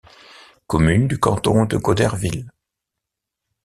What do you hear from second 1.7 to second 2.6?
Goderville.